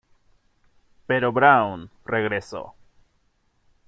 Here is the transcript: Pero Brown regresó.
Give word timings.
Pero 1.05 1.31
Brown 1.31 1.91
regresó. 2.05 2.73